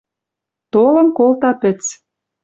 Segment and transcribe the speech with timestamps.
[0.73, 1.81] толын колта пӹц